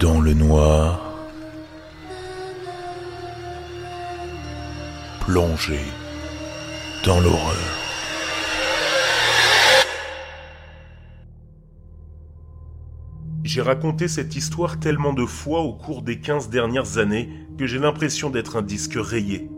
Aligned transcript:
dans 0.00 0.20
le 0.20 0.32
noir, 0.32 1.12
plongé 5.20 5.80
dans 7.04 7.18
l'horreur. 7.20 7.56
J'ai 13.42 13.60
raconté 13.62 14.06
cette 14.06 14.36
histoire 14.36 14.78
tellement 14.78 15.12
de 15.12 15.24
fois 15.24 15.62
au 15.62 15.72
cours 15.72 16.02
des 16.02 16.20
15 16.20 16.48
dernières 16.48 16.98
années 16.98 17.28
que 17.58 17.66
j'ai 17.66 17.78
l'impression 17.78 18.30
d'être 18.30 18.56
un 18.56 18.62
disque 18.62 18.96
rayé. 18.96 19.50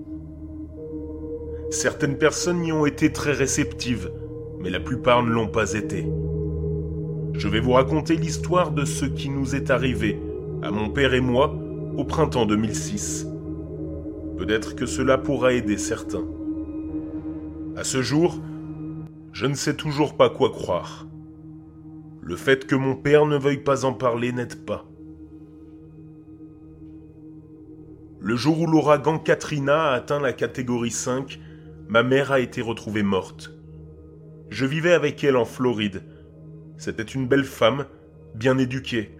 Certaines 1.71 2.17
personnes 2.17 2.65
y 2.65 2.73
ont 2.73 2.87
été 2.87 3.13
très 3.13 3.33
réceptives, 3.33 4.11
mais 4.59 4.71
la 4.71 4.81
plupart 4.81 5.23
ne 5.23 5.31
l'ont 5.31 5.49
pas 5.49 5.75
été. 5.75 6.07
Je 7.35 7.49
vais 7.49 7.61
vous 7.61 7.73
raconter 7.73 8.17
l'histoire 8.17 8.71
de 8.71 8.85
ce 8.85 9.05
qui 9.05 9.29
nous 9.29 9.55
est 9.55 9.71
arrivé, 9.71 10.21
à 10.63 10.71
mon 10.71 10.91
père 10.91 11.15
et 11.15 11.21
moi, 11.21 11.55
au 11.97 12.05
printemps 12.05 12.45
2006. 12.45 13.27
Peut-être 14.37 14.75
que 14.75 14.87
cela 14.87 15.17
pourra 15.17 15.53
aider 15.53 15.79
certains. 15.79 16.25
À 17.77 17.85
ce 17.85 18.03
jour, 18.03 18.41
je 19.33 19.47
ne 19.47 19.55
sais 19.55 19.75
toujours 19.75 20.17
pas 20.17 20.29
quoi 20.29 20.51
croire. 20.51 21.07
Le 22.21 22.37
fait 22.37 22.67
que 22.67 22.75
mon 22.75 22.95
père 22.95 23.25
ne 23.25 23.39
veuille 23.39 23.63
pas 23.63 23.85
en 23.85 23.95
parler 23.95 24.33
n'aide 24.33 24.67
pas. 24.67 24.87
Le 28.21 28.37
jour 28.37 28.61
où 28.61 28.67
l'ouragan 28.67 29.19
Katrina 29.19 29.93
a 29.93 29.95
atteint 29.95 30.21
la 30.21 30.35
catégorie 30.35 30.91
5, 30.91 31.41
ma 31.89 32.03
mère 32.03 32.33
a 32.33 32.41
été 32.41 32.61
retrouvée 32.61 33.03
morte. 33.03 33.51
Je 34.51 34.67
vivais 34.67 34.93
avec 34.93 35.25
elle 35.25 35.39
en 35.39 35.47
Floride. 35.47 36.03
C'était 36.77 37.03
une 37.03 37.27
belle 37.27 37.45
femme, 37.45 37.87
bien 38.35 38.59
éduquée, 38.59 39.20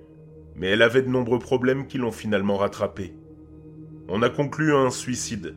mais 0.61 0.69
elle 0.69 0.83
avait 0.83 1.01
de 1.01 1.09
nombreux 1.09 1.39
problèmes 1.39 1.87
qui 1.87 1.97
l'ont 1.97 2.13
finalement 2.13 2.59
rattrapée. 2.59 3.15
On 4.09 4.21
a 4.21 4.29
conclu 4.29 4.75
à 4.75 4.79
un 4.79 4.91
suicide. 4.91 5.55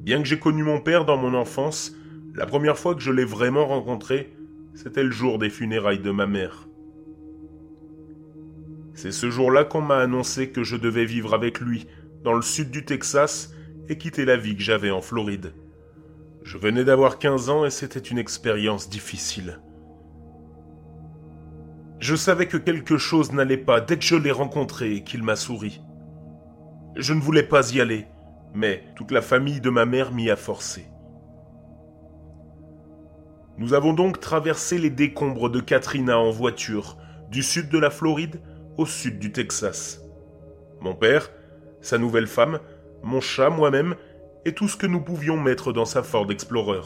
Bien 0.00 0.20
que 0.20 0.26
j'ai 0.26 0.40
connu 0.40 0.64
mon 0.64 0.80
père 0.80 1.04
dans 1.04 1.16
mon 1.16 1.32
enfance, 1.32 1.96
la 2.34 2.44
première 2.44 2.76
fois 2.76 2.96
que 2.96 3.00
je 3.00 3.12
l'ai 3.12 3.24
vraiment 3.24 3.66
rencontré, 3.66 4.34
c'était 4.74 5.04
le 5.04 5.12
jour 5.12 5.38
des 5.38 5.48
funérailles 5.48 6.00
de 6.00 6.10
ma 6.10 6.26
mère. 6.26 6.68
C'est 8.94 9.12
ce 9.12 9.30
jour-là 9.30 9.62
qu'on 9.62 9.80
m'a 9.80 9.98
annoncé 9.98 10.50
que 10.50 10.64
je 10.64 10.76
devais 10.76 11.04
vivre 11.04 11.34
avec 11.34 11.60
lui, 11.60 11.86
dans 12.24 12.34
le 12.34 12.42
sud 12.42 12.72
du 12.72 12.84
Texas, 12.84 13.54
et 13.88 13.96
quitter 13.96 14.24
la 14.24 14.36
vie 14.36 14.56
que 14.56 14.62
j'avais 14.62 14.90
en 14.90 15.00
Floride. 15.00 15.52
Je 16.42 16.58
venais 16.58 16.84
d'avoir 16.84 17.20
15 17.20 17.48
ans 17.48 17.64
et 17.64 17.70
c'était 17.70 18.00
une 18.00 18.18
expérience 18.18 18.88
difficile. 18.90 19.60
Je 22.04 22.16
savais 22.16 22.48
que 22.48 22.58
quelque 22.58 22.98
chose 22.98 23.32
n'allait 23.32 23.56
pas 23.56 23.80
dès 23.80 23.96
que 23.96 24.04
je 24.04 24.14
l'ai 24.14 24.30
rencontré 24.30 24.96
et 24.96 25.04
qu'il 25.04 25.22
m'a 25.22 25.36
souri. 25.36 25.80
Je 26.96 27.14
ne 27.14 27.20
voulais 27.22 27.42
pas 27.42 27.72
y 27.72 27.80
aller, 27.80 28.04
mais 28.52 28.84
toute 28.94 29.10
la 29.10 29.22
famille 29.22 29.62
de 29.62 29.70
ma 29.70 29.86
mère 29.86 30.12
m'y 30.12 30.28
a 30.28 30.36
forcé. 30.36 30.84
Nous 33.56 33.72
avons 33.72 33.94
donc 33.94 34.20
traversé 34.20 34.76
les 34.76 34.90
décombres 34.90 35.48
de 35.48 35.60
Katrina 35.60 36.18
en 36.18 36.30
voiture, 36.30 36.98
du 37.30 37.42
sud 37.42 37.70
de 37.70 37.78
la 37.78 37.88
Floride 37.88 38.42
au 38.76 38.84
sud 38.84 39.18
du 39.18 39.32
Texas. 39.32 40.02
Mon 40.82 40.94
père, 40.94 41.30
sa 41.80 41.96
nouvelle 41.96 42.26
femme, 42.26 42.60
mon 43.02 43.22
chat, 43.22 43.48
moi-même, 43.48 43.94
et 44.44 44.52
tout 44.52 44.68
ce 44.68 44.76
que 44.76 44.86
nous 44.86 45.00
pouvions 45.00 45.38
mettre 45.38 45.72
dans 45.72 45.86
sa 45.86 46.02
Ford 46.02 46.30
Explorer. 46.30 46.82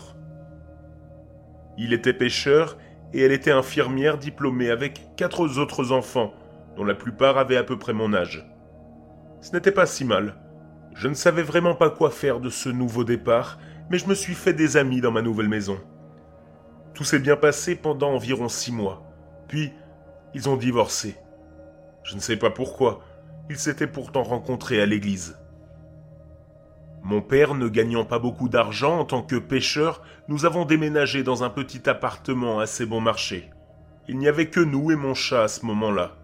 Il 1.76 1.92
était 1.92 2.14
pêcheur 2.14 2.78
et 3.12 3.22
elle 3.22 3.32
était 3.32 3.50
infirmière 3.50 4.18
diplômée 4.18 4.70
avec 4.70 5.14
quatre 5.16 5.40
autres 5.40 5.92
enfants, 5.92 6.34
dont 6.76 6.84
la 6.84 6.94
plupart 6.94 7.38
avaient 7.38 7.56
à 7.56 7.64
peu 7.64 7.78
près 7.78 7.92
mon 7.92 8.12
âge. 8.14 8.46
Ce 9.40 9.52
n'était 9.52 9.72
pas 9.72 9.86
si 9.86 10.04
mal. 10.04 10.36
Je 10.94 11.08
ne 11.08 11.14
savais 11.14 11.42
vraiment 11.42 11.74
pas 11.74 11.90
quoi 11.90 12.10
faire 12.10 12.40
de 12.40 12.50
ce 12.50 12.68
nouveau 12.68 13.04
départ, 13.04 13.58
mais 13.90 13.98
je 13.98 14.08
me 14.08 14.14
suis 14.14 14.34
fait 14.34 14.52
des 14.52 14.76
amis 14.76 15.00
dans 15.00 15.12
ma 15.12 15.22
nouvelle 15.22 15.48
maison. 15.48 15.78
Tout 16.94 17.04
s'est 17.04 17.20
bien 17.20 17.36
passé 17.36 17.76
pendant 17.76 18.10
environ 18.10 18.48
six 18.48 18.72
mois. 18.72 19.04
Puis, 19.46 19.72
ils 20.34 20.48
ont 20.48 20.56
divorcé. 20.56 21.16
Je 22.02 22.14
ne 22.14 22.20
sais 22.20 22.36
pas 22.36 22.50
pourquoi. 22.50 23.00
Ils 23.48 23.58
s'étaient 23.58 23.86
pourtant 23.86 24.22
rencontrés 24.22 24.80
à 24.82 24.86
l'église. 24.86 25.38
Mon 27.02 27.22
père 27.22 27.54
ne 27.54 27.68
gagnant 27.68 28.04
pas 28.04 28.18
beaucoup 28.18 28.48
d'argent 28.48 28.98
en 28.98 29.04
tant 29.04 29.22
que 29.22 29.36
pêcheur, 29.36 30.02
nous 30.28 30.44
avons 30.44 30.64
déménagé 30.64 31.22
dans 31.22 31.44
un 31.44 31.50
petit 31.50 31.88
appartement 31.88 32.58
assez 32.58 32.86
bon 32.86 33.00
marché. 33.00 33.50
Il 34.08 34.18
n'y 34.18 34.28
avait 34.28 34.50
que 34.50 34.60
nous 34.60 34.90
et 34.90 34.96
mon 34.96 35.14
chat 35.14 35.44
à 35.44 35.48
ce 35.48 35.64
moment-là. 35.66 36.16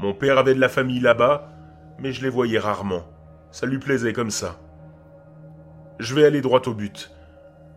Mon 0.00 0.14
père 0.14 0.38
avait 0.38 0.54
de 0.54 0.60
la 0.60 0.68
famille 0.68 1.00
là-bas, 1.00 1.52
mais 1.98 2.12
je 2.12 2.22
les 2.22 2.30
voyais 2.30 2.58
rarement. 2.58 3.04
Ça 3.50 3.66
lui 3.66 3.78
plaisait 3.78 4.12
comme 4.12 4.30
ça. 4.30 4.58
Je 5.98 6.14
vais 6.14 6.24
aller 6.24 6.40
droit 6.40 6.62
au 6.66 6.74
but. 6.74 7.10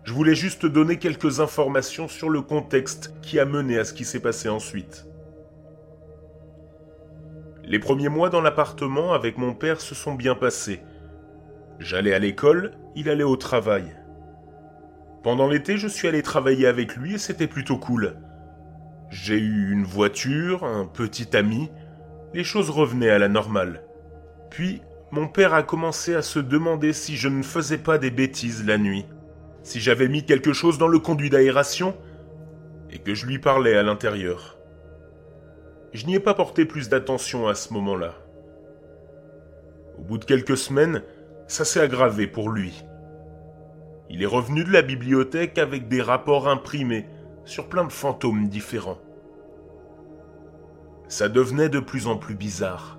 Je 0.03 0.13
voulais 0.13 0.35
juste 0.35 0.65
donner 0.65 0.97
quelques 0.97 1.39
informations 1.39 2.07
sur 2.07 2.29
le 2.29 2.41
contexte 2.41 3.13
qui 3.21 3.39
a 3.39 3.45
mené 3.45 3.77
à 3.77 3.85
ce 3.85 3.93
qui 3.93 4.05
s'est 4.05 4.19
passé 4.19 4.49
ensuite. 4.49 5.05
Les 7.63 7.79
premiers 7.79 8.09
mois 8.09 8.29
dans 8.29 8.41
l'appartement 8.41 9.13
avec 9.13 9.37
mon 9.37 9.53
père 9.53 9.79
se 9.79 9.95
sont 9.95 10.15
bien 10.15 10.35
passés. 10.35 10.81
J'allais 11.83 12.13
à 12.13 12.19
l'école, 12.19 12.71
il 12.95 13.09
allait 13.09 13.25
au 13.25 13.35
travail. 13.35 13.83
Pendant 15.21 15.49
l'été, 15.49 15.75
je 15.75 15.89
suis 15.89 16.07
allé 16.07 16.21
travailler 16.21 16.65
avec 16.65 16.95
lui 16.95 17.15
et 17.15 17.17
c'était 17.17 17.45
plutôt 17.45 17.77
cool. 17.77 18.15
J'ai 19.09 19.37
eu 19.37 19.69
une 19.69 19.83
voiture, 19.83 20.63
un 20.63 20.85
petit 20.85 21.35
ami, 21.35 21.69
les 22.33 22.45
choses 22.45 22.69
revenaient 22.69 23.09
à 23.09 23.19
la 23.19 23.27
normale. 23.27 23.83
Puis, 24.49 24.81
mon 25.11 25.27
père 25.27 25.53
a 25.53 25.61
commencé 25.61 26.15
à 26.15 26.21
se 26.21 26.39
demander 26.39 26.93
si 26.93 27.17
je 27.17 27.27
ne 27.27 27.43
faisais 27.43 27.77
pas 27.77 27.97
des 27.97 28.11
bêtises 28.11 28.65
la 28.65 28.77
nuit, 28.77 29.05
si 29.61 29.81
j'avais 29.81 30.07
mis 30.07 30.25
quelque 30.25 30.53
chose 30.53 30.77
dans 30.77 30.87
le 30.87 30.99
conduit 30.99 31.29
d'aération, 31.29 31.97
et 32.91 32.99
que 32.99 33.13
je 33.13 33.25
lui 33.25 33.39
parlais 33.39 33.75
à 33.75 33.83
l'intérieur. 33.83 34.57
Je 35.91 36.05
n'y 36.05 36.15
ai 36.15 36.21
pas 36.21 36.33
porté 36.33 36.63
plus 36.63 36.87
d'attention 36.87 37.49
à 37.49 37.55
ce 37.55 37.73
moment-là. 37.73 38.13
Au 39.99 40.01
bout 40.01 40.17
de 40.17 40.25
quelques 40.25 40.57
semaines, 40.57 41.03
ça 41.53 41.65
s'est 41.65 41.81
aggravé 41.81 42.25
pour 42.25 42.49
lui. 42.49 42.83
Il 44.09 44.23
est 44.23 44.27
revenu 44.27 44.63
de 44.63 44.71
la 44.71 44.81
bibliothèque 44.81 45.59
avec 45.59 45.87
des 45.87 46.01
rapports 46.01 46.47
imprimés 46.47 47.07
sur 47.45 47.69
plein 47.69 47.83
de 47.83 47.91
fantômes 47.91 48.49
différents. 48.49 48.97
Ça 51.07 51.29
devenait 51.29 51.69
de 51.69 51.79
plus 51.79 52.07
en 52.07 52.17
plus 52.17 52.33
bizarre. 52.33 52.97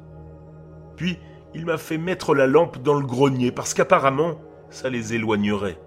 Puis, 0.94 1.18
il 1.52 1.66
m'a 1.66 1.78
fait 1.78 1.98
mettre 1.98 2.32
la 2.32 2.46
lampe 2.46 2.80
dans 2.80 2.94
le 2.94 3.04
grenier 3.04 3.50
parce 3.50 3.74
qu'apparemment, 3.74 4.36
ça 4.70 4.88
les 4.88 5.14
éloignerait. 5.14 5.80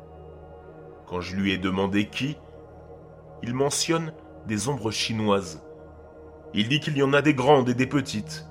Quand 1.05 1.21
je 1.21 1.37
lui 1.37 1.53
ai 1.53 1.57
demandé 1.57 2.09
qui, 2.09 2.35
il 3.43 3.53
mentionne 3.53 4.11
des 4.45 4.67
ombres 4.67 4.91
chinoises. 4.91 5.63
Il 6.53 6.67
dit 6.67 6.81
qu'il 6.81 6.97
y 6.97 7.03
en 7.03 7.13
a 7.13 7.21
des 7.21 7.33
grandes 7.33 7.69
et 7.69 7.75
des 7.75 7.87
petites. 7.87 8.45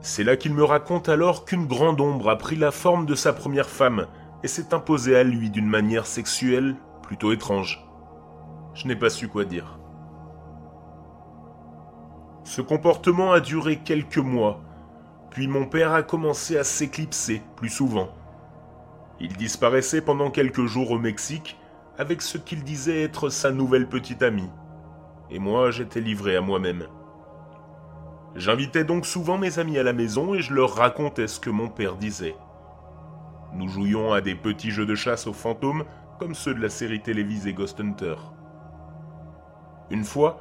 C'est 0.00 0.24
là 0.24 0.36
qu'il 0.36 0.54
me 0.54 0.64
raconte 0.64 1.08
alors 1.08 1.44
qu'une 1.44 1.66
grande 1.66 2.00
ombre 2.00 2.30
a 2.30 2.38
pris 2.38 2.56
la 2.56 2.70
forme 2.70 3.04
de 3.04 3.14
sa 3.14 3.32
première 3.32 3.68
femme 3.68 4.06
et 4.42 4.48
s'est 4.48 4.72
imposée 4.72 5.16
à 5.16 5.24
lui 5.24 5.50
d'une 5.50 5.68
manière 5.68 6.06
sexuelle 6.06 6.76
plutôt 7.02 7.32
étrange. 7.32 7.84
Je 8.74 8.86
n'ai 8.86 8.96
pas 8.96 9.10
su 9.10 9.26
quoi 9.28 9.44
dire. 9.44 9.78
Ce 12.44 12.62
comportement 12.62 13.32
a 13.32 13.40
duré 13.40 13.76
quelques 13.76 14.18
mois, 14.18 14.60
puis 15.30 15.48
mon 15.48 15.66
père 15.66 15.92
a 15.92 16.02
commencé 16.02 16.56
à 16.56 16.64
s'éclipser 16.64 17.42
plus 17.56 17.68
souvent. 17.68 18.08
Il 19.20 19.36
disparaissait 19.36 20.00
pendant 20.00 20.30
quelques 20.30 20.66
jours 20.66 20.92
au 20.92 20.98
Mexique 20.98 21.58
avec 21.98 22.22
ce 22.22 22.38
qu'il 22.38 22.62
disait 22.62 23.02
être 23.02 23.28
sa 23.28 23.50
nouvelle 23.50 23.88
petite 23.88 24.22
amie. 24.22 24.50
Et 25.30 25.40
moi, 25.40 25.72
j'étais 25.72 26.00
livré 26.00 26.36
à 26.36 26.40
moi-même. 26.40 26.86
J'invitais 28.38 28.84
donc 28.84 29.04
souvent 29.04 29.36
mes 29.36 29.58
amis 29.58 29.78
à 29.78 29.82
la 29.82 29.92
maison 29.92 30.32
et 30.32 30.42
je 30.42 30.54
leur 30.54 30.76
racontais 30.76 31.26
ce 31.26 31.40
que 31.40 31.50
mon 31.50 31.68
père 31.68 31.96
disait. 31.96 32.36
Nous 33.52 33.66
jouions 33.66 34.12
à 34.12 34.20
des 34.20 34.36
petits 34.36 34.70
jeux 34.70 34.86
de 34.86 34.94
chasse 34.94 35.26
aux 35.26 35.32
fantômes 35.32 35.84
comme 36.20 36.36
ceux 36.36 36.54
de 36.54 36.60
la 36.60 36.68
série 36.68 37.02
télévisée 37.02 37.52
Ghost 37.52 37.80
Hunter. 37.80 38.14
Une 39.90 40.04
fois, 40.04 40.38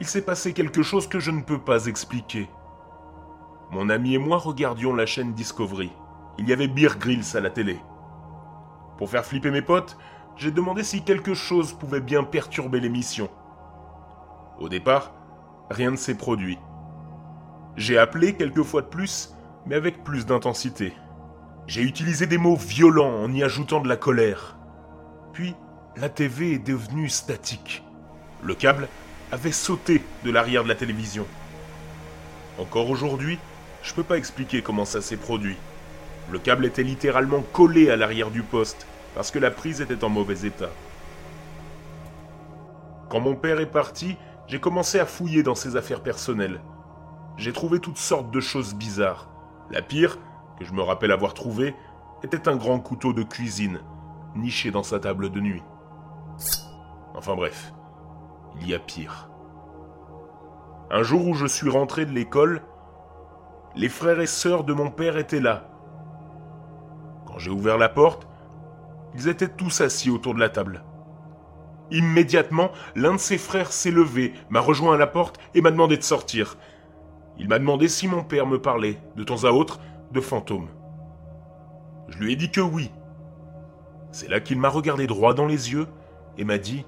il 0.00 0.06
s'est 0.08 0.24
passé 0.24 0.52
quelque 0.52 0.82
chose 0.82 1.06
que 1.06 1.20
je 1.20 1.30
ne 1.30 1.42
peux 1.42 1.60
pas 1.60 1.86
expliquer. 1.86 2.50
Mon 3.70 3.88
ami 3.88 4.14
et 4.14 4.18
moi 4.18 4.38
regardions 4.38 4.92
la 4.92 5.06
chaîne 5.06 5.32
Discovery. 5.32 5.92
Il 6.38 6.48
y 6.48 6.52
avait 6.52 6.66
Beer 6.66 6.98
Grylls 6.98 7.36
à 7.36 7.40
la 7.40 7.50
télé. 7.50 7.78
Pour 8.96 9.10
faire 9.10 9.24
flipper 9.24 9.52
mes 9.52 9.62
potes, 9.62 9.96
j'ai 10.34 10.50
demandé 10.50 10.82
si 10.82 11.04
quelque 11.04 11.34
chose 11.34 11.72
pouvait 11.72 12.00
bien 12.00 12.24
perturber 12.24 12.80
l'émission. 12.80 13.28
Au 14.58 14.68
départ, 14.68 15.12
rien 15.70 15.92
ne 15.92 15.96
s'est 15.96 16.16
produit. 16.16 16.58
J'ai 17.78 17.96
appelé 17.96 18.34
quelques 18.34 18.64
fois 18.64 18.82
de 18.82 18.88
plus, 18.88 19.32
mais 19.64 19.76
avec 19.76 20.02
plus 20.02 20.26
d'intensité. 20.26 20.94
J'ai 21.68 21.82
utilisé 21.82 22.26
des 22.26 22.36
mots 22.36 22.56
violents 22.56 23.22
en 23.22 23.32
y 23.32 23.44
ajoutant 23.44 23.80
de 23.80 23.88
la 23.88 23.96
colère. 23.96 24.56
Puis, 25.32 25.54
la 25.96 26.08
TV 26.08 26.54
est 26.54 26.58
devenue 26.58 27.08
statique. 27.08 27.84
Le 28.42 28.56
câble 28.56 28.88
avait 29.30 29.52
sauté 29.52 30.02
de 30.24 30.32
l'arrière 30.32 30.64
de 30.64 30.68
la 30.68 30.74
télévision. 30.74 31.24
Encore 32.58 32.90
aujourd'hui, 32.90 33.38
je 33.84 33.94
peux 33.94 34.02
pas 34.02 34.18
expliquer 34.18 34.60
comment 34.60 34.84
ça 34.84 35.00
s'est 35.00 35.16
produit. 35.16 35.56
Le 36.32 36.40
câble 36.40 36.66
était 36.66 36.82
littéralement 36.82 37.42
collé 37.52 37.90
à 37.90 37.96
l'arrière 37.96 38.32
du 38.32 38.42
poste, 38.42 38.88
parce 39.14 39.30
que 39.30 39.38
la 39.38 39.52
prise 39.52 39.80
était 39.80 40.02
en 40.02 40.08
mauvais 40.08 40.48
état. 40.48 40.70
Quand 43.08 43.20
mon 43.20 43.36
père 43.36 43.60
est 43.60 43.70
parti, 43.70 44.16
j'ai 44.48 44.58
commencé 44.58 44.98
à 44.98 45.06
fouiller 45.06 45.44
dans 45.44 45.54
ses 45.54 45.76
affaires 45.76 46.02
personnelles. 46.02 46.58
J'ai 47.38 47.52
trouvé 47.52 47.78
toutes 47.78 47.98
sortes 47.98 48.32
de 48.32 48.40
choses 48.40 48.74
bizarres. 48.74 49.30
La 49.70 49.80
pire, 49.80 50.18
que 50.58 50.64
je 50.64 50.72
me 50.72 50.82
rappelle 50.82 51.12
avoir 51.12 51.34
trouvé, 51.34 51.76
était 52.24 52.48
un 52.48 52.56
grand 52.56 52.80
couteau 52.80 53.12
de 53.12 53.22
cuisine, 53.22 53.80
niché 54.34 54.72
dans 54.72 54.82
sa 54.82 54.98
table 54.98 55.30
de 55.30 55.38
nuit. 55.38 55.62
Enfin 57.14 57.36
bref, 57.36 57.72
il 58.60 58.68
y 58.68 58.74
a 58.74 58.80
pire. 58.80 59.30
Un 60.90 61.04
jour 61.04 61.28
où 61.28 61.34
je 61.34 61.46
suis 61.46 61.70
rentré 61.70 62.06
de 62.06 62.10
l'école, 62.10 62.62
les 63.76 63.88
frères 63.88 64.20
et 64.20 64.26
sœurs 64.26 64.64
de 64.64 64.72
mon 64.72 64.90
père 64.90 65.16
étaient 65.16 65.40
là. 65.40 65.70
Quand 67.24 67.38
j'ai 67.38 67.52
ouvert 67.52 67.78
la 67.78 67.88
porte, 67.88 68.26
ils 69.14 69.28
étaient 69.28 69.48
tous 69.48 69.80
assis 69.80 70.10
autour 70.10 70.34
de 70.34 70.40
la 70.40 70.48
table. 70.48 70.82
Immédiatement, 71.92 72.72
l'un 72.96 73.12
de 73.12 73.18
ses 73.18 73.38
frères 73.38 73.72
s'est 73.72 73.92
levé, 73.92 74.34
m'a 74.50 74.60
rejoint 74.60 74.94
à 74.94 74.98
la 74.98 75.06
porte 75.06 75.38
et 75.54 75.60
m'a 75.60 75.70
demandé 75.70 75.96
de 75.96 76.02
sortir. 76.02 76.56
Il 77.38 77.48
m'a 77.48 77.58
demandé 77.58 77.88
si 77.88 78.08
mon 78.08 78.24
père 78.24 78.46
me 78.46 78.60
parlait, 78.60 78.98
de 79.16 79.24
temps 79.24 79.44
à 79.44 79.50
autre, 79.50 79.80
de 80.12 80.20
fantômes. 80.20 80.68
Je 82.08 82.18
lui 82.18 82.32
ai 82.32 82.36
dit 82.36 82.50
que 82.50 82.60
oui. 82.60 82.90
C'est 84.10 84.28
là 84.28 84.40
qu'il 84.40 84.58
m'a 84.58 84.68
regardé 84.68 85.06
droit 85.06 85.34
dans 85.34 85.46
les 85.46 85.72
yeux 85.72 85.86
et 86.36 86.44
m'a 86.44 86.58
dit 86.58 86.84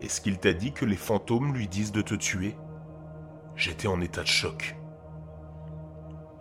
Est-ce 0.00 0.20
qu'il 0.20 0.38
t'a 0.38 0.52
dit 0.52 0.72
que 0.72 0.84
les 0.84 0.96
fantômes 0.96 1.52
lui 1.52 1.68
disent 1.68 1.92
de 1.92 2.02
te 2.02 2.14
tuer? 2.14 2.56
J'étais 3.56 3.88
en 3.88 4.00
état 4.00 4.22
de 4.22 4.28
choc. 4.28 4.76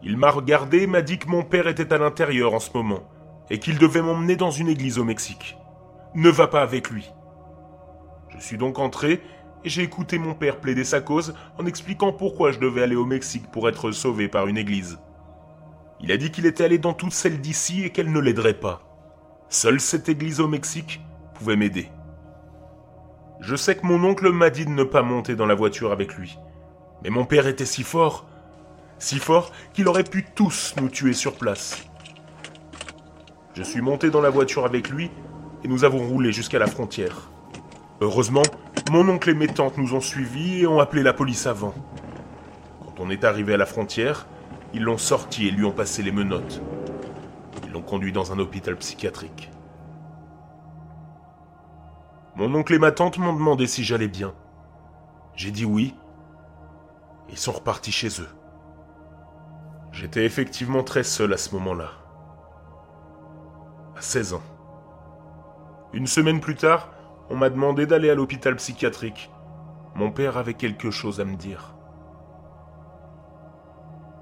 Il 0.03 0.17
m'a 0.17 0.29
regardé 0.29 0.83
et 0.83 0.87
m'a 0.87 1.01
dit 1.01 1.17
que 1.17 1.27
mon 1.27 1.43
père 1.43 1.67
était 1.67 1.91
à 1.91 1.97
l'intérieur 1.97 2.53
en 2.53 2.59
ce 2.59 2.69
moment 2.75 3.03
et 3.49 3.59
qu'il 3.59 3.79
devait 3.79 4.01
m'emmener 4.01 4.35
dans 4.35 4.51
une 4.51 4.67
église 4.67 4.99
au 4.99 5.03
Mexique. 5.03 5.57
Ne 6.13 6.29
va 6.29 6.47
pas 6.47 6.61
avec 6.61 6.89
lui. 6.89 7.09
Je 8.29 8.39
suis 8.39 8.57
donc 8.57 8.77
entré 8.77 9.21
et 9.63 9.69
j'ai 9.69 9.83
écouté 9.83 10.17
mon 10.17 10.33
père 10.33 10.59
plaider 10.59 10.83
sa 10.83 11.01
cause 11.01 11.33
en 11.57 11.65
expliquant 11.65 12.13
pourquoi 12.13 12.51
je 12.51 12.59
devais 12.59 12.83
aller 12.83 12.95
au 12.95 13.05
Mexique 13.05 13.49
pour 13.51 13.67
être 13.69 13.91
sauvé 13.91 14.27
par 14.27 14.47
une 14.47 14.57
église. 14.57 14.99
Il 15.99 16.11
a 16.11 16.17
dit 16.17 16.31
qu'il 16.31 16.45
était 16.45 16.63
allé 16.63 16.77
dans 16.77 16.93
toutes 16.93 17.13
celles 17.13 17.41
d'ici 17.41 17.83
et 17.83 17.89
qu'elle 17.89 18.11
ne 18.11 18.19
l'aiderait 18.19 18.53
pas. 18.53 18.81
Seule 19.49 19.79
cette 19.79 20.09
église 20.09 20.39
au 20.39 20.47
Mexique 20.47 21.01
pouvait 21.33 21.55
m'aider. 21.55 21.89
Je 23.39 23.55
sais 23.55 23.75
que 23.75 23.85
mon 23.85 24.03
oncle 24.03 24.31
m'a 24.31 24.49
dit 24.49 24.65
de 24.65 24.71
ne 24.71 24.83
pas 24.83 25.03
monter 25.03 25.35
dans 25.35 25.45
la 25.45 25.55
voiture 25.55 25.91
avec 25.91 26.15
lui. 26.15 26.37
Mais 27.03 27.09
mon 27.09 27.25
père 27.25 27.47
était 27.47 27.65
si 27.65 27.83
fort, 27.83 28.25
si 28.99 29.19
fort 29.19 29.51
qu'il 29.73 29.87
aurait 29.87 30.03
pu 30.03 30.25
tous 30.35 30.75
nous 30.81 30.89
tuer 30.89 31.13
sur 31.13 31.35
place. 31.35 31.83
Je 33.53 33.63
suis 33.63 33.81
monté 33.81 34.09
dans 34.09 34.21
la 34.21 34.29
voiture 34.29 34.65
avec 34.65 34.89
lui 34.89 35.09
et 35.63 35.67
nous 35.67 35.83
avons 35.83 36.07
roulé 36.07 36.31
jusqu'à 36.31 36.59
la 36.59 36.67
frontière. 36.67 37.29
Heureusement, 38.01 38.43
mon 38.89 39.07
oncle 39.09 39.29
et 39.29 39.33
mes 39.33 39.47
tantes 39.47 39.77
nous 39.77 39.93
ont 39.93 40.01
suivis 40.01 40.61
et 40.61 40.67
ont 40.67 40.79
appelé 40.79 41.03
la 41.03 41.13
police 41.13 41.47
avant. 41.47 41.73
Quand 42.81 42.99
on 42.99 43.09
est 43.09 43.23
arrivé 43.23 43.53
à 43.53 43.57
la 43.57 43.65
frontière, 43.65 44.27
ils 44.73 44.83
l'ont 44.83 44.97
sorti 44.97 45.47
et 45.47 45.51
lui 45.51 45.65
ont 45.65 45.71
passé 45.71 46.03
les 46.03 46.11
menottes. 46.11 46.61
Ils 47.65 47.71
l'ont 47.71 47.81
conduit 47.81 48.11
dans 48.11 48.31
un 48.31 48.39
hôpital 48.39 48.75
psychiatrique. 48.77 49.51
Mon 52.35 52.53
oncle 52.53 52.73
et 52.73 52.79
ma 52.79 52.91
tante 52.91 53.17
m'ont 53.17 53.33
demandé 53.33 53.67
si 53.67 53.83
j'allais 53.83 54.07
bien. 54.07 54.33
J'ai 55.35 55.51
dit 55.51 55.65
oui. 55.65 55.95
Ils 57.29 57.37
sont 57.37 57.51
repartis 57.51 57.91
chez 57.91 58.21
eux. 58.21 58.29
J'étais 59.91 60.23
effectivement 60.23 60.83
très 60.83 61.03
seul 61.03 61.33
à 61.33 61.37
ce 61.37 61.53
moment-là. 61.55 61.89
À 63.95 64.01
16 64.01 64.33
ans. 64.33 64.43
Une 65.93 66.05
semaine 66.05 66.39
plus 66.39 66.55
tard, 66.55 66.89
on 67.29 67.35
m'a 67.35 67.49
demandé 67.49 67.85
d'aller 67.85 68.09
à 68.09 68.15
l'hôpital 68.15 68.55
psychiatrique. 68.55 69.29
Mon 69.95 70.11
père 70.11 70.37
avait 70.37 70.53
quelque 70.53 70.91
chose 70.91 71.19
à 71.19 71.25
me 71.25 71.35
dire. 71.35 71.75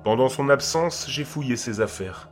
Pendant 0.03 0.29
son 0.29 0.49
absence, 0.49 1.07
j'ai 1.09 1.23
fouillé 1.23 1.55
ses 1.55 1.81
affaires. 1.81 2.29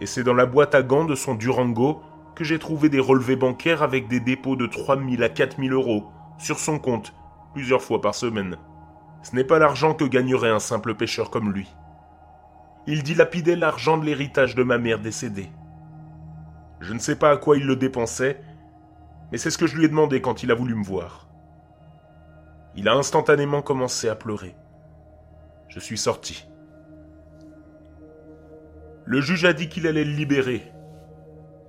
Et 0.00 0.06
c'est 0.06 0.22
dans 0.22 0.34
la 0.34 0.46
boîte 0.46 0.74
à 0.74 0.82
gants 0.82 1.04
de 1.04 1.14
son 1.14 1.34
Durango 1.34 2.02
que 2.34 2.44
j'ai 2.44 2.58
trouvé 2.58 2.88
des 2.88 3.00
relevés 3.00 3.36
bancaires 3.36 3.82
avec 3.82 4.08
des 4.08 4.20
dépôts 4.20 4.56
de 4.56 4.66
3000 4.66 5.22
à 5.22 5.28
4000 5.28 5.72
euros 5.72 6.06
sur 6.38 6.58
son 6.58 6.78
compte, 6.78 7.12
plusieurs 7.52 7.82
fois 7.82 8.00
par 8.00 8.14
semaine. 8.14 8.56
Ce 9.22 9.36
n'est 9.36 9.44
pas 9.44 9.58
l'argent 9.58 9.92
que 9.92 10.04
gagnerait 10.04 10.50
un 10.50 10.58
simple 10.58 10.94
pêcheur 10.94 11.30
comme 11.30 11.52
lui. 11.52 11.68
Il 12.86 13.02
dilapidait 13.02 13.56
l'argent 13.56 13.98
de 13.98 14.06
l'héritage 14.06 14.54
de 14.54 14.62
ma 14.62 14.78
mère 14.78 15.00
décédée. 15.00 15.50
Je 16.80 16.94
ne 16.94 16.98
sais 16.98 17.16
pas 17.16 17.30
à 17.30 17.36
quoi 17.36 17.56
il 17.56 17.66
le 17.66 17.76
dépensait, 17.76 18.40
mais 19.30 19.38
c'est 19.38 19.50
ce 19.50 19.58
que 19.58 19.66
je 19.66 19.76
lui 19.76 19.84
ai 19.84 19.88
demandé 19.88 20.20
quand 20.20 20.42
il 20.42 20.50
a 20.50 20.54
voulu 20.54 20.74
me 20.74 20.84
voir. 20.84 21.28
Il 22.74 22.88
a 22.88 22.94
instantanément 22.94 23.62
commencé 23.62 24.08
à 24.08 24.14
pleurer. 24.14 24.54
Je 25.68 25.78
suis 25.78 25.98
sorti. 25.98 26.46
Le 29.04 29.20
juge 29.20 29.44
a 29.44 29.52
dit 29.52 29.68
qu'il 29.68 29.86
allait 29.86 30.04
le 30.04 30.12
libérer. 30.12 30.62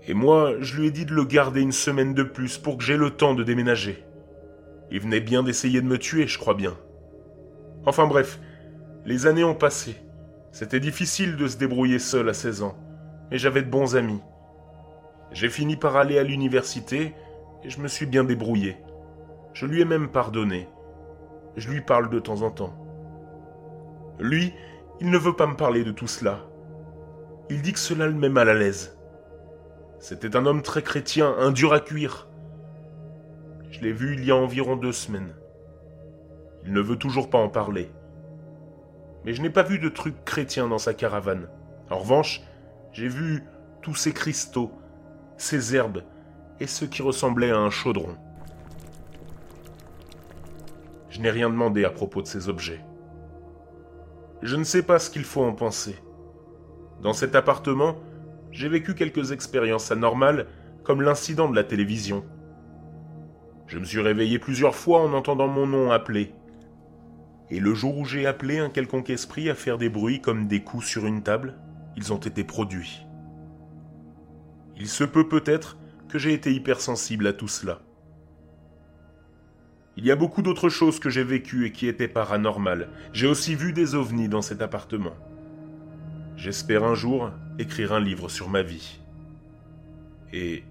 Et 0.07 0.13
moi, 0.13 0.53
je 0.59 0.79
lui 0.79 0.87
ai 0.87 0.91
dit 0.91 1.05
de 1.05 1.13
le 1.13 1.25
garder 1.25 1.61
une 1.61 1.71
semaine 1.71 2.13
de 2.13 2.23
plus 2.23 2.57
pour 2.57 2.77
que 2.77 2.83
j'aie 2.83 2.97
le 2.97 3.11
temps 3.11 3.33
de 3.33 3.43
déménager. 3.43 4.05
Il 4.89 5.01
venait 5.01 5.21
bien 5.21 5.43
d'essayer 5.43 5.81
de 5.81 5.87
me 5.87 5.97
tuer, 5.97 6.27
je 6.27 6.39
crois 6.39 6.53
bien. 6.53 6.75
Enfin 7.85 8.07
bref, 8.07 8.39
les 9.05 9.25
années 9.25 9.43
ont 9.43 9.55
passé. 9.55 9.95
C'était 10.51 10.79
difficile 10.79 11.35
de 11.35 11.47
se 11.47 11.57
débrouiller 11.57 11.99
seul 11.99 12.29
à 12.29 12.33
16 12.33 12.63
ans, 12.63 12.77
mais 13.29 13.37
j'avais 13.37 13.61
de 13.61 13.69
bons 13.69 13.95
amis. 13.95 14.21
J'ai 15.31 15.49
fini 15.49 15.75
par 15.75 15.95
aller 15.95 16.19
à 16.19 16.23
l'université 16.23 17.15
et 17.63 17.69
je 17.69 17.79
me 17.79 17.87
suis 17.87 18.05
bien 18.05 18.23
débrouillé. 18.23 18.77
Je 19.53 19.65
lui 19.65 19.81
ai 19.81 19.85
même 19.85 20.09
pardonné. 20.09 20.67
Je 21.55 21.69
lui 21.69 21.81
parle 21.81 22.09
de 22.09 22.19
temps 22.19 22.41
en 22.41 22.51
temps. 22.51 22.73
Lui, 24.19 24.53
il 24.99 25.09
ne 25.09 25.17
veut 25.17 25.35
pas 25.35 25.47
me 25.47 25.55
parler 25.55 25.83
de 25.83 25.91
tout 25.91 26.07
cela. 26.07 26.39
Il 27.49 27.61
dit 27.61 27.73
que 27.73 27.79
cela 27.79 28.07
le 28.07 28.13
met 28.13 28.29
mal 28.29 28.49
à 28.49 28.53
l'aise. 28.53 28.97
C'était 29.99 30.35
un 30.35 30.45
homme 30.45 30.61
très 30.61 30.81
chrétien, 30.81 31.33
un 31.37 31.51
dur 31.51 31.73
à 31.73 31.79
cuire. 31.79 32.27
Je 33.69 33.81
l'ai 33.81 33.91
vu 33.93 34.15
il 34.15 34.25
y 34.25 34.31
a 34.31 34.35
environ 34.35 34.75
deux 34.75 34.91
semaines. 34.91 35.33
Il 36.65 36.73
ne 36.73 36.81
veut 36.81 36.97
toujours 36.97 37.29
pas 37.29 37.37
en 37.37 37.49
parler. 37.49 37.89
Mais 39.23 39.33
je 39.33 39.41
n'ai 39.41 39.49
pas 39.49 39.63
vu 39.63 39.79
de 39.79 39.89
trucs 39.89 40.23
chrétiens 40.25 40.67
dans 40.67 40.77
sa 40.77 40.93
caravane. 40.93 41.47
En 41.89 41.99
revanche, 41.99 42.41
j'ai 42.91 43.07
vu 43.07 43.43
tous 43.81 43.95
ces 43.95 44.13
cristaux, 44.13 44.71
ces 45.41 45.75
herbes 45.75 46.03
et 46.59 46.67
ce 46.67 46.85
qui 46.85 47.01
ressemblait 47.01 47.51
à 47.51 47.57
un 47.57 47.71
chaudron. 47.71 48.15
Je 51.09 51.19
n'ai 51.19 51.31
rien 51.31 51.49
demandé 51.49 51.83
à 51.83 51.89
propos 51.89 52.21
de 52.21 52.27
ces 52.27 52.47
objets. 52.47 52.81
Je 54.41 54.55
ne 54.55 54.63
sais 54.63 54.83
pas 54.83 54.99
ce 54.99 55.09
qu'il 55.09 55.23
faut 55.23 55.43
en 55.43 55.53
penser. 55.53 55.95
Dans 57.01 57.13
cet 57.13 57.35
appartement, 57.35 57.95
j'ai 58.51 58.69
vécu 58.69 58.93
quelques 58.93 59.31
expériences 59.31 59.91
anormales, 59.91 60.47
comme 60.83 61.01
l'incident 61.01 61.49
de 61.49 61.55
la 61.55 61.63
télévision. 61.63 62.23
Je 63.67 63.79
me 63.79 63.85
suis 63.85 64.01
réveillé 64.01 64.39
plusieurs 64.39 64.75
fois 64.75 65.01
en 65.01 65.13
entendant 65.13 65.47
mon 65.47 65.65
nom 65.65 65.91
appelé. 65.91 66.33
Et 67.49 67.59
le 67.59 67.73
jour 67.73 67.97
où 67.97 68.05
j'ai 68.05 68.25
appelé 68.25 68.59
un 68.59 68.69
quelconque 68.69 69.09
esprit 69.09 69.49
à 69.49 69.55
faire 69.55 69.77
des 69.77 69.89
bruits 69.89 70.21
comme 70.21 70.47
des 70.47 70.63
coups 70.63 70.85
sur 70.85 71.05
une 71.05 71.23
table, 71.23 71.55
ils 71.95 72.13
ont 72.13 72.19
été 72.19 72.43
produits. 72.43 73.05
Il 74.81 74.89
se 74.89 75.03
peut 75.03 75.27
peut-être 75.27 75.77
que 76.09 76.17
j'ai 76.17 76.33
été 76.33 76.51
hypersensible 76.51 77.27
à 77.27 77.33
tout 77.33 77.47
cela. 77.47 77.81
Il 79.95 80.03
y 80.03 80.09
a 80.09 80.15
beaucoup 80.15 80.41
d'autres 80.41 80.69
choses 80.69 80.99
que 80.99 81.11
j'ai 81.11 81.23
vécues 81.23 81.67
et 81.67 81.71
qui 81.71 81.85
étaient 81.85 82.07
paranormales. 82.07 82.89
J'ai 83.13 83.27
aussi 83.27 83.53
vu 83.53 83.73
des 83.73 83.93
ovnis 83.93 84.27
dans 84.27 84.41
cet 84.41 84.59
appartement. 84.63 85.15
J'espère 86.35 86.83
un 86.83 86.95
jour 86.95 87.29
écrire 87.59 87.93
un 87.93 87.99
livre 87.99 88.27
sur 88.27 88.49
ma 88.49 88.63
vie. 88.63 88.99
Et 90.33 90.63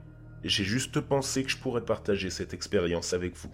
j'ai 0.42 0.64
juste 0.64 1.00
pensé 1.00 1.44
que 1.44 1.50
je 1.50 1.58
pourrais 1.58 1.84
partager 1.84 2.30
cette 2.30 2.52
expérience 2.52 3.12
avec 3.12 3.36
vous. 3.36 3.52